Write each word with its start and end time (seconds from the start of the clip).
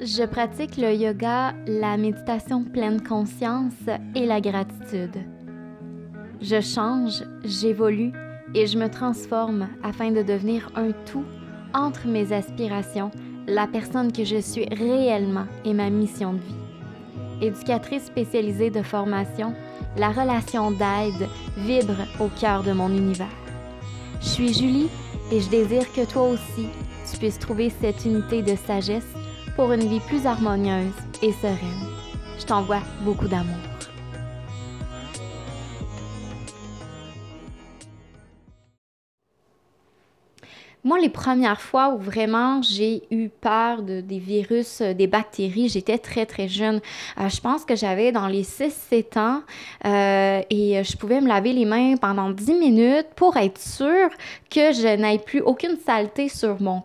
Je 0.00 0.24
pratique 0.24 0.76
le 0.76 0.92
yoga, 0.92 1.54
la 1.68 1.96
méditation 1.96 2.64
pleine 2.64 3.00
conscience 3.00 3.72
et 4.16 4.26
la 4.26 4.40
gratitude. 4.40 5.22
Je 6.40 6.60
change, 6.60 7.22
j'évolue 7.44 8.12
et 8.56 8.66
je 8.66 8.76
me 8.76 8.90
transforme 8.90 9.68
afin 9.84 10.10
de 10.10 10.22
devenir 10.22 10.68
un 10.74 10.90
tout 11.06 11.24
entre 11.74 12.08
mes 12.08 12.32
aspirations, 12.32 13.12
la 13.46 13.68
personne 13.68 14.10
que 14.10 14.24
je 14.24 14.40
suis 14.40 14.66
réellement 14.66 15.46
et 15.64 15.72
ma 15.72 15.90
mission 15.90 16.32
de 16.32 16.38
vie. 16.38 17.46
Éducatrice 17.46 18.06
spécialisée 18.06 18.70
de 18.70 18.82
formation, 18.82 19.54
la 19.96 20.10
relation 20.10 20.72
d'aide 20.72 21.28
vibre 21.58 22.04
au 22.18 22.26
cœur 22.40 22.64
de 22.64 22.72
mon 22.72 22.88
univers. 22.88 23.28
Je 24.20 24.26
suis 24.26 24.54
Julie 24.54 24.88
et 25.30 25.40
je 25.40 25.48
désire 25.48 25.90
que 25.92 26.04
toi 26.04 26.30
aussi, 26.30 26.66
tu 27.08 27.16
puisses 27.16 27.38
trouver 27.38 27.70
cette 27.70 28.04
unité 28.04 28.42
de 28.42 28.56
sagesse 28.56 29.06
pour 29.56 29.72
une 29.72 29.86
vie 29.86 30.00
plus 30.00 30.26
harmonieuse 30.26 30.92
et 31.22 31.32
sereine. 31.32 31.86
Je 32.38 32.44
t'envoie 32.44 32.82
beaucoup 33.04 33.28
d'amour. 33.28 33.56
Moi, 40.86 40.98
les 40.98 41.08
premières 41.08 41.62
fois 41.62 41.94
où 41.94 41.98
vraiment 41.98 42.60
j'ai 42.60 43.04
eu 43.10 43.30
peur 43.30 43.82
de, 43.82 44.02
des 44.02 44.18
virus, 44.18 44.82
euh, 44.82 44.92
des 44.92 45.06
bactéries, 45.06 45.70
j'étais 45.70 45.96
très, 45.96 46.26
très 46.26 46.46
jeune. 46.46 46.82
Euh, 47.18 47.30
je 47.30 47.40
pense 47.40 47.64
que 47.64 47.74
j'avais 47.74 48.12
dans 48.12 48.26
les 48.26 48.42
6-7 48.42 49.18
ans 49.18 49.40
euh, 49.86 50.42
et 50.50 50.84
je 50.84 50.96
pouvais 50.98 51.22
me 51.22 51.26
laver 51.26 51.54
les 51.54 51.64
mains 51.64 51.96
pendant 51.96 52.28
10 52.28 52.52
minutes 52.52 53.08
pour 53.16 53.38
être 53.38 53.58
sûre 53.58 54.10
que 54.50 54.72
je 54.72 54.94
n'aie 54.96 55.18
plus 55.18 55.40
aucune 55.40 55.78
saleté 55.78 56.28
sur 56.28 56.60
mon 56.60 56.82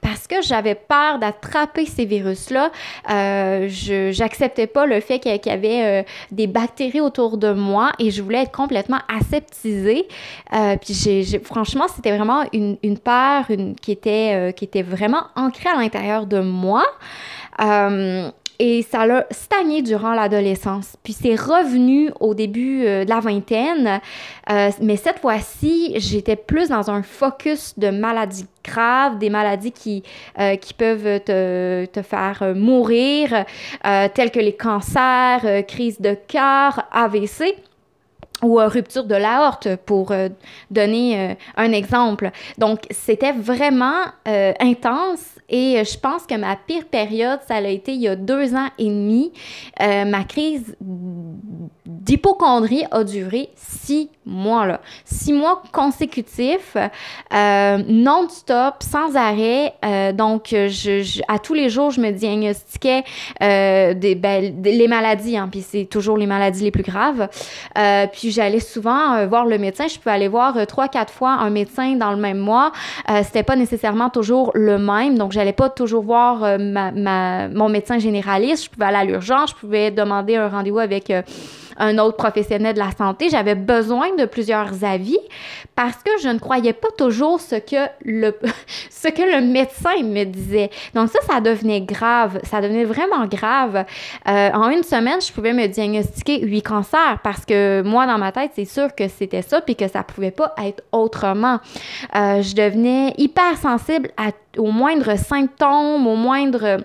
parce 0.00 0.26
que 0.26 0.42
j'avais 0.42 0.74
peur 0.74 1.18
d'attraper 1.18 1.86
ces 1.86 2.04
virus-là. 2.04 2.70
Euh, 3.10 3.68
je 3.68 4.10
j'acceptais 4.12 4.66
pas 4.66 4.86
le 4.86 5.00
fait 5.00 5.18
qu'il 5.18 5.40
y 5.44 5.50
avait 5.50 5.84
euh, 5.84 6.02
des 6.30 6.46
bactéries 6.46 7.00
autour 7.00 7.38
de 7.38 7.52
moi 7.52 7.92
et 7.98 8.10
je 8.10 8.22
voulais 8.22 8.42
être 8.42 8.52
complètement 8.52 9.00
aseptisée. 9.08 10.06
Euh, 10.54 10.76
puis 10.76 11.40
franchement, 11.44 11.86
c'était 11.94 12.16
vraiment 12.16 12.44
une, 12.52 12.76
peur 12.98 13.46
qui 13.80 13.92
était 13.92 14.82
vraiment 14.82 15.24
ancrée 15.36 15.68
à 15.68 15.76
l'intérieur 15.76 16.26
de 16.26 16.40
moi. 16.40 16.84
Euh, 18.60 18.66
et 18.66 18.82
ça 18.82 19.06
l'a 19.06 19.26
stagné 19.30 19.82
durant 19.82 20.12
l'adolescence. 20.12 20.96
Puis 21.02 21.12
c'est 21.12 21.34
revenu 21.34 22.10
au 22.20 22.34
début 22.34 22.84
euh, 22.84 23.04
de 23.04 23.10
la 23.10 23.20
vingtaine. 23.20 24.00
Euh, 24.50 24.70
mais 24.80 24.96
cette 24.96 25.20
fois-ci, 25.20 25.94
j'étais 25.96 26.36
plus 26.36 26.68
dans 26.68 26.90
un 26.90 27.02
focus 27.02 27.78
de 27.78 27.90
maladies 27.90 28.46
graves, 28.64 29.18
des 29.18 29.30
maladies 29.30 29.72
qui, 29.72 30.02
euh, 30.38 30.56
qui 30.56 30.74
peuvent 30.74 31.20
te, 31.20 31.86
te 31.86 32.02
faire 32.02 32.52
mourir, 32.54 33.44
euh, 33.86 34.08
telles 34.12 34.30
que 34.30 34.40
les 34.40 34.54
cancers, 34.54 35.40
euh, 35.44 35.62
crises 35.62 36.00
de 36.00 36.16
cœur, 36.26 36.84
AVC 36.92 37.54
ou 38.42 38.60
euh, 38.60 38.68
rupture 38.68 39.04
de 39.04 39.14
l'aorte 39.14 39.76
pour 39.86 40.12
euh, 40.12 40.28
donner 40.70 41.30
euh, 41.30 41.34
un 41.56 41.72
exemple. 41.72 42.30
Donc, 42.58 42.80
c'était 42.90 43.32
vraiment 43.32 44.02
euh, 44.28 44.52
intense 44.60 45.36
et 45.48 45.82
je 45.84 45.98
pense 45.98 46.26
que 46.26 46.34
ma 46.34 46.56
pire 46.56 46.86
période, 46.86 47.40
ça 47.46 47.56
a 47.56 47.60
été 47.60 47.92
il 47.92 48.00
y 48.00 48.08
a 48.08 48.16
deux 48.16 48.54
ans 48.54 48.68
et 48.78 48.86
demi. 48.86 49.32
Euh, 49.80 50.04
ma 50.04 50.24
crise 50.24 50.76
d'hypochondrie 52.02 52.84
a 52.90 53.04
duré 53.04 53.48
six 53.56 54.10
mois, 54.24 54.66
là. 54.66 54.80
Six 55.04 55.32
mois 55.32 55.62
consécutifs, 55.72 56.76
euh, 57.32 57.78
non-stop, 57.88 58.74
sans 58.80 59.14
arrêt. 59.16 59.74
Euh, 59.84 60.12
donc, 60.12 60.48
je, 60.50 61.02
je- 61.02 61.20
à 61.28 61.38
tous 61.38 61.54
les 61.54 61.68
jours, 61.68 61.90
je 61.90 62.00
me 62.00 62.10
diagnostiquais 62.10 63.04
euh, 63.42 63.94
des, 63.94 64.14
ben, 64.14 64.60
des- 64.60 64.72
les 64.72 64.88
maladies, 64.88 65.36
hein, 65.36 65.48
puis 65.50 65.62
c'est 65.62 65.84
toujours 65.84 66.16
les 66.18 66.26
maladies 66.26 66.64
les 66.64 66.70
plus 66.70 66.82
graves. 66.82 67.28
Puis 68.12 68.30
j'allais 68.30 68.60
souvent 68.60 69.26
voir 69.26 69.46
le 69.46 69.58
médecin. 69.58 69.86
Je 69.86 69.98
pouvais 69.98 70.14
aller 70.14 70.28
voir 70.28 70.66
trois, 70.66 70.88
quatre 70.88 71.12
fois 71.12 71.30
un 71.30 71.50
médecin 71.50 71.94
dans 71.94 72.10
le 72.10 72.16
même 72.16 72.38
mois. 72.38 72.72
C'était 73.22 73.42
pas 73.42 73.56
nécessairement 73.56 74.10
toujours 74.10 74.50
le 74.54 74.78
même, 74.78 75.16
donc 75.18 75.32
j'allais 75.32 75.52
pas 75.52 75.68
toujours 75.70 76.02
voir 76.02 76.58
ma, 76.58 76.90
ma- 76.90 77.48
mon 77.48 77.68
médecin 77.68 77.98
généraliste. 77.98 78.64
Je 78.64 78.70
pouvais 78.70 78.86
aller 78.86 78.96
à 78.96 79.04
l'urgence, 79.04 79.50
je 79.50 79.54
pouvais 79.56 79.90
demander 79.90 80.36
un 80.36 80.48
rendez-vous 80.48 80.78
avec 80.78 81.12
un 81.78 81.98
autre 81.98 82.16
professionnel 82.16 82.74
de 82.74 82.78
la 82.78 82.90
santé. 82.92 83.28
J'avais 83.28 83.54
besoin 83.54 84.14
de 84.16 84.24
plusieurs 84.24 84.84
avis 84.84 85.18
parce 85.74 85.96
que 85.96 86.10
je 86.22 86.28
ne 86.28 86.38
croyais 86.38 86.72
pas 86.72 86.88
toujours 86.96 87.40
ce 87.40 87.56
que 87.56 87.88
le, 88.04 88.34
ce 88.90 89.08
que 89.08 89.22
le 89.22 89.46
médecin 89.46 90.02
me 90.02 90.24
disait. 90.24 90.70
Donc 90.94 91.10
ça, 91.10 91.18
ça 91.30 91.40
devenait 91.40 91.80
grave. 91.80 92.40
Ça 92.44 92.60
devenait 92.60 92.84
vraiment 92.84 93.26
grave. 93.26 93.84
Euh, 94.28 94.50
en 94.52 94.70
une 94.70 94.82
semaine, 94.82 95.20
je 95.20 95.32
pouvais 95.32 95.52
me 95.52 95.66
diagnostiquer 95.66 96.40
huit 96.40 96.62
cancers 96.62 97.18
parce 97.22 97.44
que 97.44 97.82
moi, 97.82 98.06
dans 98.06 98.18
ma 98.18 98.32
tête, 98.32 98.52
c'est 98.54 98.64
sûr 98.64 98.94
que 98.94 99.08
c'était 99.08 99.42
ça 99.42 99.60
puis 99.60 99.76
que 99.76 99.88
ça 99.88 100.02
pouvait 100.02 100.30
pas 100.30 100.54
être 100.64 100.82
autrement. 100.92 101.60
Euh, 102.14 102.42
je 102.42 102.54
devenais 102.54 103.14
hyper 103.18 103.56
sensible 103.58 104.10
à, 104.16 104.30
aux 104.58 104.70
moindres 104.70 105.18
symptômes, 105.18 106.06
aux 106.06 106.16
moindres 106.16 106.78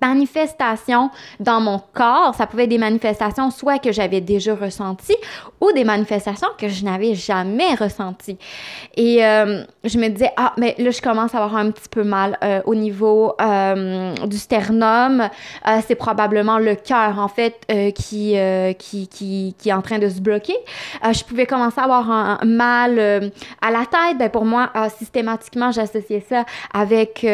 manifestations 0.00 1.10
dans 1.40 1.60
mon 1.60 1.80
corps. 1.92 2.34
Ça 2.34 2.46
pouvait 2.46 2.64
être 2.64 2.70
des 2.70 2.78
manifestations 2.78 3.50
soit 3.50 3.78
que 3.78 3.92
j'avais 3.92 4.20
déjà 4.20 4.54
ressenties 4.54 5.16
ou 5.60 5.72
des 5.72 5.84
manifestations 5.84 6.48
que 6.58 6.68
je 6.68 6.84
n'avais 6.84 7.14
jamais 7.14 7.74
ressenties. 7.74 8.38
Et 8.96 9.24
euh, 9.24 9.62
je 9.84 9.98
me 9.98 10.08
disais, 10.08 10.30
ah, 10.36 10.52
mais 10.56 10.74
là, 10.78 10.90
je 10.90 11.00
commence 11.00 11.34
à 11.34 11.44
avoir 11.44 11.56
un 11.56 11.70
petit 11.70 11.88
peu 11.88 12.04
mal 12.04 12.38
euh, 12.42 12.60
au 12.66 12.74
niveau 12.74 13.34
euh, 13.40 14.14
du 14.26 14.38
sternum. 14.38 15.28
C'est 15.86 15.94
probablement 15.94 16.58
le 16.58 16.74
cœur, 16.74 17.18
en 17.18 17.28
fait, 17.28 17.66
qui, 17.94 18.36
qui, 18.78 19.08
qui, 19.08 19.54
qui 19.58 19.68
est 19.68 19.72
en 19.72 19.82
train 19.82 19.98
de 19.98 20.08
se 20.08 20.20
bloquer. 20.20 20.56
Je 21.02 21.24
pouvais 21.24 21.46
commencer 21.46 21.80
à 21.80 21.84
avoir 21.84 22.10
un, 22.10 22.38
mal 22.44 22.98
à 23.60 23.70
la 23.70 23.80
tête. 23.86 24.18
Ben, 24.18 24.30
pour 24.30 24.44
moi, 24.44 24.70
systématiquement, 24.98 25.72
j'associais 25.72 26.24
ça 26.28 26.44
avec... 26.72 27.26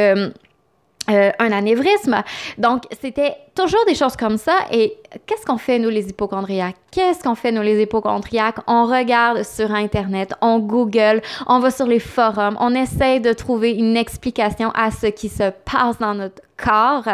euh, 1.11 1.31
un 1.39 1.53
anévrisme. 1.53 2.23
Donc, 2.59 2.85
c'était 3.01 3.37
toujours 3.61 3.85
des 3.87 3.95
choses 3.95 4.17
comme 4.17 4.39
ça. 4.39 4.55
Et 4.71 4.97
qu'est-ce 5.27 5.45
qu'on 5.45 5.59
fait, 5.59 5.79
nous, 5.79 5.91
les 5.91 6.09
hypochondriaques? 6.09 6.77
Qu'est-ce 6.91 7.23
qu'on 7.23 7.35
fait, 7.35 7.53
nous, 7.53 7.63
les 7.63 7.83
hypochondriaques? 7.83 8.59
On 8.67 8.87
regarde 8.87 9.43
sur 9.43 9.71
Internet, 9.73 10.33
on 10.41 10.59
Google, 10.59 11.21
on 11.47 11.59
va 11.59 11.71
sur 11.71 11.87
les 11.87 12.01
forums, 12.01 12.57
on 12.61 12.75
essaie 12.75 13.21
de 13.21 13.33
trouver 13.33 13.73
une 13.73 13.97
explication 13.97 14.71
à 14.75 14.91
ce 14.91 15.07
qui 15.07 15.29
se 15.29 15.51
passe 15.65 15.99
dans 15.99 16.15
notre 16.15 16.43
corps. 16.57 17.09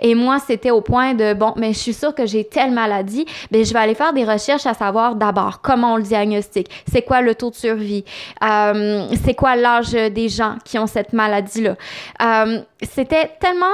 Et 0.00 0.14
moi, 0.14 0.38
c'était 0.44 0.70
au 0.70 0.80
point 0.80 1.14
de, 1.14 1.34
bon, 1.34 1.52
mais 1.56 1.72
je 1.72 1.78
suis 1.78 1.94
sûre 1.94 2.14
que 2.14 2.26
j'ai 2.26 2.44
telle 2.44 2.70
maladie, 2.70 3.26
ben, 3.50 3.64
je 3.64 3.72
vais 3.72 3.80
aller 3.80 3.94
faire 3.94 4.12
des 4.12 4.24
recherches 4.24 4.66
à 4.66 4.74
savoir 4.74 5.16
d'abord 5.16 5.60
comment 5.60 5.94
on 5.94 5.96
le 5.96 6.02
diagnostique, 6.02 6.70
c'est 6.90 7.02
quoi 7.02 7.20
le 7.20 7.34
taux 7.34 7.50
de 7.50 7.56
survie, 7.56 8.04
euh, 8.42 9.06
c'est 9.24 9.34
quoi 9.34 9.56
l'âge 9.56 9.92
des 9.92 10.28
gens 10.28 10.56
qui 10.64 10.78
ont 10.78 10.86
cette 10.86 11.12
maladie-là? 11.12 11.76
Euh, 12.22 12.60
c'était 12.82 13.30
tellement 13.40 13.66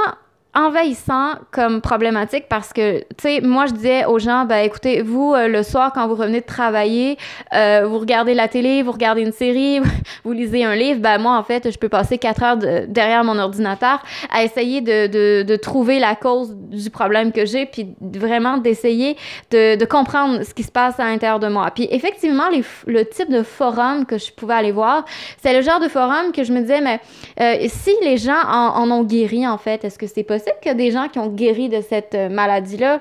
envahissant 0.55 1.35
comme 1.53 1.81
problématique 1.81 2.47
parce 2.49 2.73
que, 2.73 2.99
tu 3.01 3.05
sais, 3.23 3.41
moi, 3.41 3.67
je 3.67 3.73
disais 3.73 4.05
aux 4.07 4.19
gens, 4.19 4.45
ben 4.47 4.65
écoutez, 4.65 5.01
vous, 5.01 5.33
euh, 5.33 5.47
le 5.47 5.63
soir, 5.63 5.93
quand 5.95 6.09
vous 6.09 6.17
revenez 6.17 6.41
de 6.41 6.47
travailler, 6.47 7.19
euh, 7.55 7.87
vous 7.87 7.99
regardez 8.01 8.35
la 8.35 8.49
télé, 8.49 8.83
vous 8.83 8.91
regardez 8.91 9.23
une 9.23 9.31
série, 9.33 9.81
vous 10.25 10.33
lisez 10.33 10.65
un 10.65 10.75
livre, 10.75 10.99
ben 11.01 11.19
moi, 11.19 11.37
en 11.37 11.45
fait, 11.45 11.71
je 11.71 11.79
peux 11.79 11.89
passer 11.89 12.19
quatre 12.19 12.43
heures 12.43 12.57
de- 12.57 12.87
derrière 12.89 13.23
mon 13.23 13.39
ordinateur 13.39 14.03
à 14.33 14.43
essayer 14.43 14.81
de, 14.81 15.07
de, 15.07 15.43
de 15.45 15.57
trouver 15.57 16.01
la 16.01 16.17
cause 16.17 16.53
du 16.57 16.91
problème 16.91 17.31
que 17.31 17.47
j'ai, 17.47 17.67
puis 17.67 17.95
vraiment 18.01 18.59
d'essayer 18.59 19.17
de, 19.53 19.85
comprendre 19.85 20.43
ce 20.45 20.53
qui 20.53 20.65
se 20.65 20.73
passe 20.73 20.99
à 20.99 21.05
l'intérieur 21.05 21.39
de 21.39 21.49
moi. 21.49 21.71
Puis 21.73 21.87
effectivement, 21.93 22.49
les, 22.49 22.65
le 22.87 23.05
type 23.05 23.31
de 23.31 23.43
forum 23.45 24.05
que 24.05 24.19
je 24.19 24.33
pouvais 24.33 24.55
aller 24.55 24.73
voir, 24.73 25.05
c'est 25.43 25.53
le 25.53 25.63
genre 25.63 25.79
de 25.81 25.89
forum 25.89 26.33
que 26.35 26.43
je 26.43 26.53
me 26.53 26.61
disais, 26.61 26.81
mais 26.81 27.01
euh, 27.41 27.67
si 27.69 27.93
les 28.03 28.17
gens 28.17 28.41
en, 28.49 28.81
en 28.83 28.91
ont 28.91 29.05
guéri, 29.05 29.47
en 29.47 29.57
fait, 29.59 29.85
est-ce 29.85 29.99
que 29.99 30.07
c'est 30.09 30.25
possible 30.25 30.40
que 30.63 30.73
des 30.75 30.91
gens 30.91 31.09
qui 31.09 31.19
ont 31.19 31.29
guéri 31.29 31.69
de 31.69 31.81
cette 31.81 32.15
euh, 32.15 32.29
maladie-là? 32.29 33.01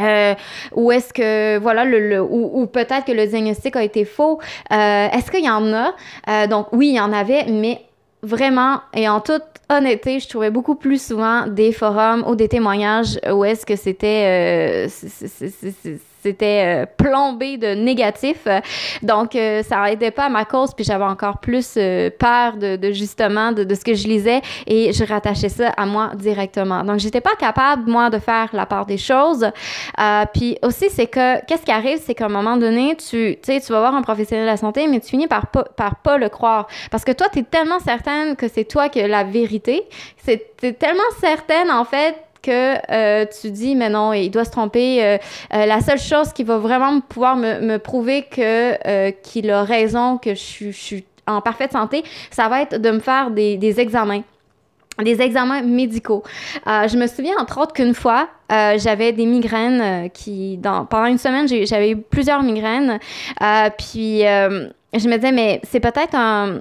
Euh, 0.00 0.34
ou 0.74 0.92
est-ce 0.92 1.12
que 1.12 1.58
voilà 1.58 1.84
le, 1.84 1.98
le- 2.08 2.22
ou, 2.22 2.64
peut-être 2.66 3.04
que 3.04 3.12
le 3.12 3.26
diagnostic 3.26 3.76
a 3.76 3.82
été 3.82 4.04
faux? 4.04 4.38
Euh, 4.72 5.08
est-ce 5.12 5.30
qu'il 5.30 5.44
y 5.44 5.50
en 5.50 5.72
a? 5.74 6.46
Donc 6.46 6.68
oui 6.72 6.88
il 6.90 6.94
y 6.94 7.00
en 7.00 7.12
avait 7.12 7.44
mais 7.46 7.82
vraiment 8.22 8.80
et 8.94 9.08
en 9.08 9.20
toute 9.20 9.42
honnêteté 9.68 10.20
je 10.20 10.28
trouvais 10.28 10.50
beaucoup 10.50 10.76
plus 10.76 11.04
souvent 11.04 11.46
des 11.46 11.72
forums 11.72 12.24
ou 12.26 12.34
des 12.34 12.48
témoignages 12.48 13.18
où 13.30 13.44
est-ce 13.44 13.66
que 13.66 13.76
c'était 13.76 14.86
c'était 16.22 16.86
plombé 16.96 17.56
de 17.56 17.68
négatif. 17.68 18.46
Donc, 19.02 19.32
ça 19.32 19.84
n'aidait 19.84 20.10
pas 20.10 20.24
à 20.24 20.28
ma 20.28 20.44
cause, 20.44 20.74
puis 20.74 20.84
j'avais 20.84 21.04
encore 21.04 21.38
plus 21.38 21.74
peur 22.18 22.56
de, 22.56 22.92
justement 22.92 23.52
de, 23.52 23.74
ce 23.74 23.84
que 23.84 23.94
je 23.94 24.06
lisais 24.06 24.40
et 24.66 24.92
je 24.92 25.04
rattachais 25.04 25.48
ça 25.48 25.68
à 25.76 25.86
moi 25.86 26.10
directement. 26.14 26.84
Donc, 26.84 26.98
j'étais 26.98 27.20
pas 27.20 27.34
capable, 27.38 27.90
moi, 27.90 28.10
de 28.10 28.18
faire 28.18 28.48
la 28.52 28.66
part 28.66 28.86
des 28.86 28.98
choses. 28.98 29.46
puis 30.34 30.58
aussi, 30.62 30.90
c'est 30.90 31.06
que, 31.06 31.44
qu'est-ce 31.46 31.62
qui 31.62 31.72
arrive, 31.72 31.98
c'est 32.04 32.14
qu'à 32.14 32.26
un 32.26 32.28
moment 32.28 32.56
donné, 32.56 32.96
tu, 32.96 33.38
tu 33.42 33.72
vas 33.72 33.80
voir 33.80 33.94
un 33.94 34.02
professionnel 34.02 34.44
de 34.46 34.50
la 34.50 34.56
santé, 34.56 34.86
mais 34.86 35.00
tu 35.00 35.08
finis 35.08 35.26
par 35.26 35.46
pas, 35.48 35.64
par 35.64 35.96
pas 35.96 36.18
le 36.18 36.28
croire. 36.28 36.66
Parce 36.90 37.04
que 37.04 37.12
toi, 37.12 37.28
tu 37.32 37.40
es 37.40 37.42
tellement 37.42 37.80
certaine 37.80 38.36
que 38.36 38.48
c'est 38.48 38.64
toi 38.64 38.88
qui 38.88 39.00
as 39.00 39.08
la 39.08 39.24
vérité. 39.24 39.82
C'est 40.16 40.78
tellement 40.78 41.02
certaine, 41.20 41.70
en 41.70 41.84
fait, 41.84 42.14
que 42.42 42.76
euh, 42.92 43.26
tu 43.40 43.50
dis, 43.50 43.74
mais 43.74 43.88
non, 43.88 44.12
il 44.12 44.30
doit 44.30 44.44
se 44.44 44.50
tromper. 44.50 45.04
Euh, 45.04 45.18
euh, 45.54 45.66
la 45.66 45.80
seule 45.80 45.98
chose 45.98 46.32
qui 46.32 46.44
va 46.44 46.58
vraiment 46.58 47.00
pouvoir 47.00 47.36
me, 47.36 47.60
me 47.60 47.78
prouver 47.78 48.22
que 48.22 49.10
qu'il 49.22 49.50
a 49.50 49.64
raison, 49.64 50.18
que 50.18 50.34
je, 50.34 50.70
suis 50.70 51.04
en 51.26 51.40
parfaite 51.40 51.72
santé, 51.72 52.02
ça 52.30 52.48
va 52.48 52.62
être 52.62 52.80
de 52.80 52.90
me 52.90 53.00
faire 53.00 53.30
des, 53.30 53.56
des 53.56 53.80
examens 53.80 54.22
des 55.00 55.22
examens 55.22 55.62
médicaux. 55.62 56.22
je 56.66 56.94
me 56.98 57.06
souviens 57.06 57.32
entre 57.38 57.58
autres 57.58 57.72
qu'une 57.72 57.94
fois, 57.94 58.28
j'avais 58.50 59.12
des 59.12 59.24
migraines 59.24 60.10
qui, 60.10 60.58
dans, 60.58 60.84
pendant 60.84 61.06
une 61.06 61.16
semaine, 61.16 61.48
j'avais 61.48 61.92
eu 61.92 61.96
plusieurs 61.96 62.42
migraines. 62.42 62.98
puis 63.78 64.24
je 64.92 65.08
me 65.08 65.16
disais, 65.16 65.32
mais 65.32 65.60
c'est 65.62 65.80
peut-être 65.80 66.14
un, 66.14 66.60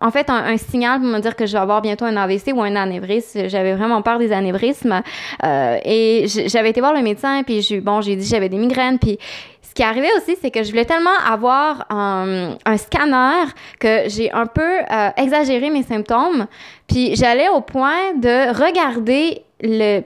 en 0.00 0.10
fait 0.10 0.28
un, 0.30 0.56
signal 0.56 1.00
pour 1.00 1.08
me 1.08 1.20
dire 1.20 1.36
que 1.36 1.46
je 1.46 1.52
vais 1.52 1.58
avoir 1.58 1.80
bientôt 1.80 2.04
un 2.04 2.16
AVC 2.16 2.52
ou 2.54 2.62
un 2.62 2.74
anévrisme. 2.74 3.48
J'avais 3.48 3.74
vraiment 3.74 4.02
peur 4.02 4.18
des 4.18 4.32
anévrismes. 4.32 5.02
Euh, 5.44 5.78
et 5.84 6.26
j'avais 6.46 6.70
été 6.70 6.80
voir 6.80 6.92
le 6.92 7.02
médecin, 7.02 7.42
puis 7.44 7.80
bon, 7.80 8.00
j'ai 8.00 8.16
dit 8.16 8.26
j'avais 8.26 8.48
des 8.48 8.58
migraines, 8.58 8.98
puis 8.98 9.18
ce 9.62 9.74
qui 9.74 9.82
arrivé 9.82 10.08
aussi, 10.16 10.36
c'est 10.40 10.50
que 10.50 10.62
je 10.62 10.70
voulais 10.70 10.86
tellement 10.86 11.10
avoir 11.30 11.86
un, 11.90 12.56
scanner 12.78 13.44
que 13.78 14.08
j'ai 14.08 14.32
un 14.32 14.46
peu 14.46 14.62
euh, 14.62 15.10
exagéré 15.16 15.70
mes 15.70 15.82
symptômes. 15.82 16.46
Puis 16.88 17.14
j'allais 17.14 17.48
au 17.48 17.60
point 17.60 18.14
de 18.16 18.54
regarder 18.58 19.42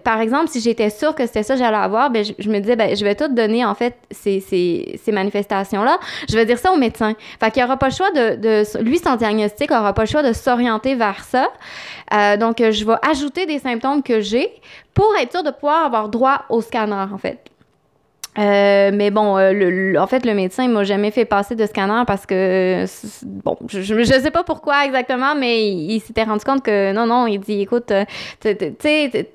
par 0.03 0.21
exemple, 0.21 0.49
si 0.49 0.61
j'étais 0.61 0.91
sûre 0.91 1.15
que 1.15 1.27
c'était 1.27 1.43
ça 1.43 1.55
que 1.55 1.61
j'allais 1.61 1.77
avoir, 1.77 2.11
ben, 2.11 2.25
je, 2.25 2.49
me 2.49 2.59
disais, 2.59 2.77
ben, 2.77 2.97
je 2.97 3.05
vais 3.05 3.15
tout 3.15 3.29
donner, 3.29 3.65
en 3.65 3.75
fait, 3.75 3.95
ces, 4.11 4.41
ces, 4.41 5.01
ces 5.03 5.13
manifestations-là. 5.13 5.99
Je 6.29 6.37
vais 6.37 6.47
dire 6.47 6.59
ça 6.59 6.73
au 6.73 6.77
médecin. 6.77 7.15
Fait 7.39 7.51
qu'il 7.51 7.63
aura 7.65 7.77
pas 7.77 7.89
le 7.89 7.95
choix 7.95 8.11
de, 8.11 8.37
de 8.37 8.83
lui, 8.83 8.99
son 8.99 9.17
diagnostic 9.17 9.71
aura 9.71 9.93
pas 9.93 10.03
le 10.03 10.09
choix 10.09 10.23
de 10.23 10.33
s'orienter 10.33 10.95
vers 10.95 11.25
ça. 11.25 11.49
Euh, 12.13 12.37
donc, 12.37 12.59
je 12.59 12.85
vais 12.85 12.97
ajouter 13.09 13.47
des 13.47 13.59
symptômes 13.59 14.03
que 14.03 14.21
j'ai 14.21 14.51
pour 14.95 15.15
être 15.21 15.33
sûre 15.33 15.43
de 15.43 15.51
pouvoir 15.51 15.87
avoir 15.87 16.09
droit 16.09 16.43
au 16.49 16.61
scanner, 16.61 17.07
en 17.13 17.19
fait. 17.19 17.39
Euh, 18.39 18.91
mais 18.95 19.11
bon, 19.11 19.37
euh, 19.37 19.53
le, 19.53 19.99
en 19.99 20.07
fait, 20.07 20.25
le 20.25 20.35
médecin 20.35 20.63
il 20.63 20.71
m'a 20.71 20.85
jamais 20.85 21.11
fait 21.11 21.25
passer 21.25 21.57
de 21.57 21.67
scanner 21.67 22.05
parce 22.07 22.27
que, 22.27 22.85
bon, 23.25 23.57
je, 23.67 23.93
ne 23.93 24.05
sais 24.05 24.31
pas 24.31 24.45
pourquoi 24.45 24.85
exactement, 24.87 25.35
mais 25.35 25.69
il, 25.69 26.01
s'était 26.01 26.23
rendu 26.23 26.45
compte 26.45 26.63
que 26.63 26.93
non, 26.93 27.07
non, 27.07 27.27
il 27.27 27.41
dit, 27.41 27.61
écoute, 27.61 27.91
euh, 27.91 28.05
tu 28.41 28.57
sais, 28.79 29.33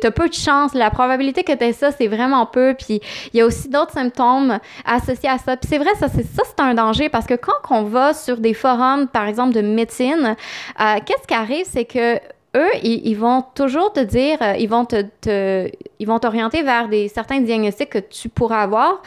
t'as 0.00 0.10
peu 0.12 0.28
de 0.28 0.34
chance, 0.34 0.74
la 0.74 0.90
probabilité 0.90 1.42
que 1.42 1.52
t'aies 1.52 1.72
ça, 1.72 1.90
c'est 1.90 2.06
vraiment 2.06 2.46
peu, 2.46 2.74
puis 2.78 3.00
il 3.34 3.38
y 3.38 3.40
a 3.40 3.46
aussi 3.46 3.68
d'autres 3.68 3.92
symptômes 3.92 4.58
associés 4.84 5.28
à 5.28 5.38
ça. 5.38 5.56
Puis 5.56 5.68
c'est 5.68 5.78
vrai, 5.78 5.90
ça, 5.98 6.06
c'est 6.08 6.26
ça, 6.26 6.44
c'est 6.44 6.62
un 6.62 6.74
danger 6.74 7.08
parce 7.08 7.26
que 7.26 7.34
quand 7.34 7.52
on 7.70 7.82
va 7.82 8.14
sur 8.14 8.36
des 8.36 8.54
forums, 8.54 9.08
par 9.08 9.26
exemple, 9.26 9.54
de 9.54 9.60
médecine, 9.60 10.36
qu'est-ce 10.78 11.26
qui 11.26 11.34
arrive, 11.34 11.66
c'est 11.68 11.84
que 11.84 12.20
eux, 12.56 12.70
ils, 12.82 13.14
vont 13.14 13.42
toujours 13.54 13.92
te 13.92 14.00
dire, 14.00 14.38
euh, 14.42 14.54
ils 14.58 14.68
vont 14.68 14.84
te, 14.84 15.70
ils 15.98 16.06
vont 16.06 16.18
t'orienter 16.18 16.62
vers 16.62 16.88
des 16.88 17.08
certains 17.08 17.40
diagnostics 17.40 17.90
que 17.90 17.98
tu 17.98 18.28
pourras 18.28 18.62
avoir. 18.62 19.02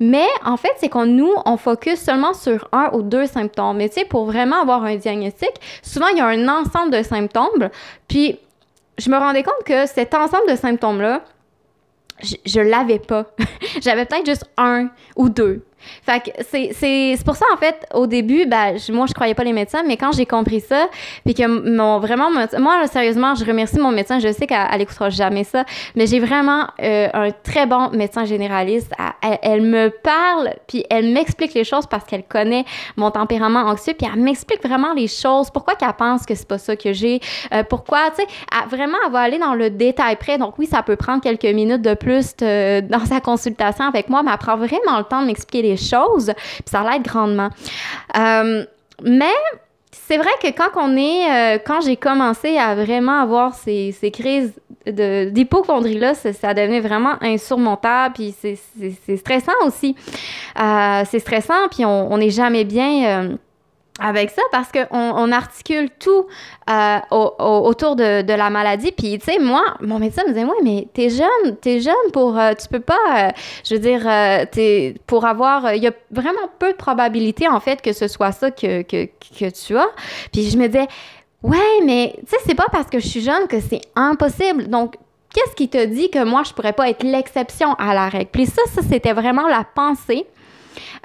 Mais 0.00 0.26
en 0.44 0.56
fait, 0.56 0.72
c'est 0.76 0.88
qu'on 0.88 1.06
nous, 1.06 1.32
on 1.46 1.56
focus 1.56 2.00
seulement 2.00 2.34
sur 2.34 2.68
un 2.72 2.90
ou 2.92 3.02
deux 3.02 3.26
symptômes. 3.26 3.76
Mais 3.76 3.88
tu 3.88 4.00
sais, 4.00 4.04
pour 4.04 4.26
vraiment 4.26 4.60
avoir 4.60 4.84
un 4.84 4.96
diagnostic, 4.96 5.52
souvent 5.82 6.08
il 6.08 6.18
y 6.18 6.20
a 6.20 6.26
un 6.26 6.48
ensemble 6.48 6.90
de 6.90 7.02
symptômes. 7.02 7.70
Puis 8.08 8.38
je 8.98 9.08
me 9.10 9.16
rendais 9.16 9.42
compte 9.42 9.64
que 9.64 9.86
cet 9.86 10.14
ensemble 10.14 10.50
de 10.50 10.56
symptômes-là, 10.56 11.22
je, 12.22 12.34
je 12.44 12.60
l'avais 12.60 12.98
pas. 12.98 13.26
J'avais 13.80 14.04
peut-être 14.04 14.26
juste 14.26 14.44
un 14.56 14.88
ou 15.16 15.28
deux. 15.28 15.64
Fait 16.02 16.20
que 16.20 16.30
c'est 16.42 17.24
pour 17.24 17.36
ça, 17.36 17.46
en 17.52 17.56
fait, 17.56 17.86
au 17.94 18.06
début, 18.06 18.46
ben, 18.46 18.76
moi, 18.90 19.06
je 19.06 19.14
croyais 19.14 19.34
pas 19.34 19.44
les 19.44 19.52
médecins, 19.52 19.82
mais 19.86 19.96
quand 19.96 20.12
j'ai 20.12 20.26
compris 20.26 20.60
ça, 20.60 20.88
puis 21.24 21.34
que 21.34 21.46
mon, 21.46 21.98
vraiment, 21.98 22.30
moi, 22.30 22.86
sérieusement, 22.86 23.34
je 23.34 23.44
remercie 23.44 23.78
mon 23.78 23.92
médecin. 23.92 24.18
Je 24.18 24.32
sais 24.32 24.46
qu'elle 24.46 24.78
n'écoutera 24.78 25.10
jamais 25.10 25.44
ça, 25.44 25.64
mais 25.94 26.06
j'ai 26.06 26.20
vraiment 26.20 26.66
euh, 26.82 27.08
un 27.12 27.30
très 27.30 27.66
bon 27.66 27.90
médecin 27.90 28.24
généraliste. 28.24 28.92
Elle, 29.42 29.62
me 29.62 29.88
parle, 29.88 30.54
puis 30.66 30.84
elle 30.90 31.12
m'explique 31.12 31.54
les 31.54 31.64
choses 31.64 31.86
parce 31.86 32.04
qu'elle 32.04 32.24
connaît 32.24 32.64
mon 32.96 33.10
tempérament 33.10 33.60
anxieux, 33.60 33.94
puis 33.96 34.08
elle 34.12 34.20
m'explique 34.20 34.62
vraiment 34.62 34.92
les 34.94 35.08
choses. 35.08 35.50
Pourquoi 35.50 35.74
qu'elle 35.74 35.92
pense 35.92 36.26
que 36.26 36.34
c'est 36.34 36.48
pas 36.48 36.58
ça 36.58 36.76
que 36.76 36.92
j'ai? 36.92 37.20
Euh, 37.52 37.62
pourquoi, 37.62 38.10
tu 38.10 38.22
sais, 38.22 38.28
vraiment, 38.68 38.98
elle 39.06 39.12
va 39.12 39.20
aller 39.20 39.38
dans 39.38 39.54
le 39.54 39.70
détail 39.70 40.16
près. 40.16 40.38
Donc 40.38 40.58
oui, 40.58 40.66
ça 40.66 40.82
peut 40.82 40.96
prendre 40.96 41.22
quelques 41.22 41.44
minutes 41.44 41.82
de 41.82 41.94
plus 41.94 42.36
dans 42.36 43.04
sa 43.06 43.20
consultation 43.20 43.84
avec 43.84 44.08
moi, 44.08 44.22
mais 44.22 44.30
elle 44.32 44.38
prend 44.38 44.56
vraiment 44.56 44.98
le 44.98 45.04
temps 45.04 45.22
de 45.22 45.26
m'expliquer 45.26 45.62
les 45.62 45.71
choses, 45.76 46.32
puis 46.36 46.70
ça 46.70 46.84
l'aide 46.88 47.02
grandement. 47.02 47.50
Euh, 48.16 48.64
mais 49.02 49.34
c'est 49.90 50.16
vrai 50.16 50.30
que 50.42 50.48
quand 50.48 50.70
on 50.76 50.96
est, 50.96 51.56
euh, 51.56 51.58
quand 51.64 51.80
j'ai 51.80 51.96
commencé 51.96 52.58
à 52.58 52.74
vraiment 52.74 53.20
avoir 53.20 53.54
ces, 53.54 53.92
ces 53.92 54.10
crises 54.10 54.52
d'hypochondrie-là, 54.86 56.14
ça 56.14 56.54
devenait 56.54 56.80
vraiment 56.80 57.14
insurmontable, 57.20 58.14
puis 58.14 58.34
c'est 58.40 59.16
stressant 59.16 59.52
aussi. 59.64 59.94
Euh, 60.60 61.02
c'est 61.08 61.20
stressant, 61.20 61.68
puis 61.70 61.84
on 61.84 62.18
n'est 62.18 62.30
jamais 62.30 62.64
bien 62.64 63.38
avec 64.00 64.30
ça 64.30 64.42
parce 64.50 64.70
qu'on 64.72 64.86
on 64.90 65.32
articule 65.32 65.90
tout 65.90 66.26
euh, 66.70 66.98
autour 67.10 67.96
de, 67.96 68.26
la 68.26 68.50
maladie. 68.50 68.92
Puis, 68.92 69.18
tu 69.18 69.32
sais, 69.32 69.38
moi, 69.38 69.62
mon 69.80 69.98
médecin 69.98 70.22
me 70.24 70.28
disait, 70.32 70.44
oui, 70.44 70.56
mais 70.62 70.88
t'es 70.94 71.10
jeune, 71.10 71.56
t'es 71.60 71.80
jeune 71.80 71.92
pour, 72.12 72.38
euh, 72.38 72.52
tu 72.60 72.68
peux 72.68 72.80
pas, 72.80 72.98
euh, 73.16 73.28
je 73.64 73.74
veux 73.74 73.80
dire, 73.80 74.06
es, 74.08 74.94
pour 75.06 75.26
avoir, 75.26 75.74
il 75.74 75.82
y 75.82 75.86
a 75.86 75.92
vraiment 76.10 76.48
peu 76.58 76.72
de 76.72 76.76
probabilité, 76.76 77.48
en 77.48 77.60
fait, 77.60 77.82
que 77.82 77.92
ce 77.92 78.08
soit 78.08 78.32
ça 78.32 78.50
que, 78.50 78.82
que, 78.82 79.06
que 79.06 79.50
tu 79.50 79.76
as. 79.76 79.90
Puis 80.32 80.48
je 80.48 80.56
me 80.56 80.68
disais, 80.68 80.88
ouais, 81.42 81.80
mais, 81.84 82.14
tu 82.20 82.30
sais, 82.30 82.36
c'est 82.46 82.54
pas 82.54 82.68
parce 82.72 82.88
que 82.88 82.98
je 82.98 83.06
suis 83.06 83.20
jeune 83.22 83.46
que 83.46 83.60
c'est 83.60 83.82
impossible. 83.94 84.68
Donc, 84.68 84.96
qu'est-ce 85.34 85.54
qui 85.54 85.68
te 85.68 85.84
dit 85.84 86.10
que 86.10 86.24
moi, 86.24 86.42
je 86.44 86.52
pourrais 86.52 86.72
pas 86.72 86.88
être 86.88 87.02
l'exception 87.02 87.74
à 87.74 87.92
la 87.94 88.08
règle? 88.08 88.30
Puis 88.32 88.46
ça, 88.46 88.62
ça, 88.74 88.80
c'était 88.82 89.12
vraiment 89.12 89.48
la 89.48 89.64
pensée 89.74 90.26